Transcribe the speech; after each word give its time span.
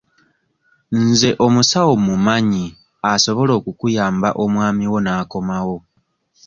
Nze 1.03 1.29
omusawo 1.45 1.93
mmumanyi 1.99 2.65
asobola 3.11 3.51
okukuyamba 3.59 4.29
omwami 4.43 4.85
wo 4.91 4.99
n'akomawo. 5.01 5.77